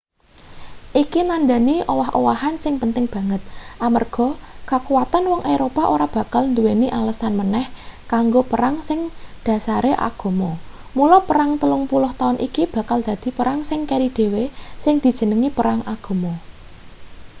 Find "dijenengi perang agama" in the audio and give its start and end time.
15.03-16.33